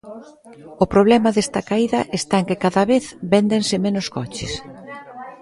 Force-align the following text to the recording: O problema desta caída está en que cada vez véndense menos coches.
O 0.83 0.85
problema 0.93 1.29
desta 1.35 1.61
caída 1.69 1.99
está 2.19 2.35
en 2.39 2.45
que 2.49 2.61
cada 2.63 2.83
vez 2.91 3.03
véndense 3.33 3.75
menos 3.85 4.05
coches. 4.17 4.51